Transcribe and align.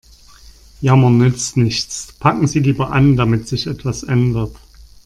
Jammern 0.81 1.19
nützt 1.19 1.57
nichts, 1.57 2.13
packen 2.13 2.47
Sie 2.47 2.57
lieber 2.57 2.91
an, 2.91 3.17
damit 3.17 3.47
sich 3.47 3.67
etwas 3.67 4.01
ändert. 4.01 4.55